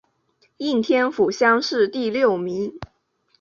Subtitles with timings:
[0.57, 2.73] 应天府乡试第六名。